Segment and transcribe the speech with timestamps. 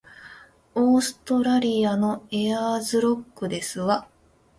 [0.73, 4.07] オーストラリアのエアーズロックですわ